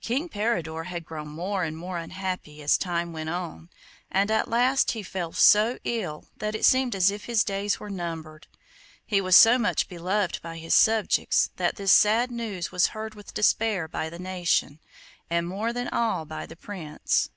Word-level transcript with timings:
King 0.00 0.28
Peridor 0.28 0.86
had 0.86 1.04
grown 1.04 1.28
more 1.28 1.62
and 1.62 1.76
more 1.78 1.98
unhappy 1.98 2.60
as 2.62 2.76
time 2.76 3.12
went 3.12 3.30
on, 3.30 3.70
and 4.10 4.28
at 4.28 4.48
last 4.48 4.90
he 4.90 5.04
fell 5.04 5.32
so 5.32 5.78
ill 5.84 6.26
that 6.38 6.56
it 6.56 6.64
seemed 6.64 6.96
as 6.96 7.12
if 7.12 7.26
his 7.26 7.44
days 7.44 7.78
were 7.78 7.88
numbered. 7.88 8.48
He 9.06 9.20
was 9.20 9.36
so 9.36 9.56
much 9.56 9.88
beloved 9.88 10.42
by 10.42 10.58
his 10.58 10.74
subjects 10.74 11.50
that 11.58 11.76
this 11.76 11.92
sad 11.92 12.32
news 12.32 12.72
was 12.72 12.88
heard 12.88 13.14
with 13.14 13.34
despair 13.34 13.86
by 13.86 14.10
the 14.10 14.18
nation, 14.18 14.80
and 15.30 15.46
more 15.46 15.72
than 15.72 15.86
all 15.86 16.24
by 16.24 16.44
the 16.44 16.56
Prince. 16.56 17.30